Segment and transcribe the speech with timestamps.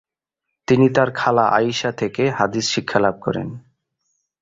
[0.67, 3.47] তিনি তার খালা আয়িশা থেকে হাদিস শিক্ষা লাভ করেন।